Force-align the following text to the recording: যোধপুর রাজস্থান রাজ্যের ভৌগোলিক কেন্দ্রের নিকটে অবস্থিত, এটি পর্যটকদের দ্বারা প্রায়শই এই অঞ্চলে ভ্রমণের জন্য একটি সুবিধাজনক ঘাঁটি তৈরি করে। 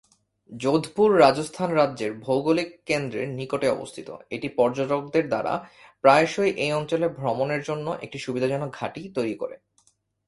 যোধপুর 0.51 1.09
রাজস্থান 1.19 1.69
রাজ্যের 1.71 2.11
ভৌগোলিক 2.19 2.69
কেন্দ্রের 2.85 3.27
নিকটে 3.29 3.67
অবস্থিত, 3.69 4.09
এটি 4.29 4.47
পর্যটকদের 4.49 5.25
দ্বারা 5.27 5.53
প্রায়শই 6.03 6.51
এই 6.55 6.71
অঞ্চলে 6.71 7.07
ভ্রমণের 7.09 7.61
জন্য 7.63 7.87
একটি 8.01 8.17
সুবিধাজনক 8.19 8.69
ঘাঁটি 8.79 9.01
তৈরি 9.15 9.35
করে। 9.35 9.55